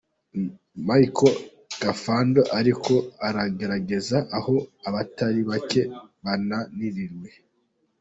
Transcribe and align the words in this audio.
Michel 0.87 1.35
Kafando 1.81 2.41
ariko 2.59 2.93
aragerageza 3.27 4.17
aho 4.37 4.55
abatari 4.87 5.41
bake 5.49 5.81
bananiriwe. 6.23 7.29